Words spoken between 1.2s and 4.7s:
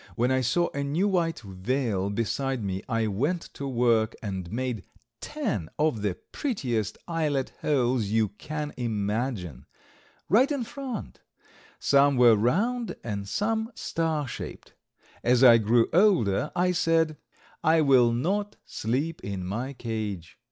veil beside me I went to work and